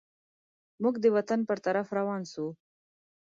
[0.81, 2.49] موږ د وطن پر طرف روان سوو.